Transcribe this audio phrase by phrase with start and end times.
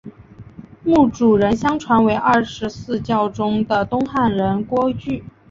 [0.83, 5.23] 墓主人相传为二十四孝中的东汉人郭巨。